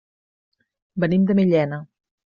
Venim 1.05 1.29
de 1.31 1.39
Millena. 1.41 1.85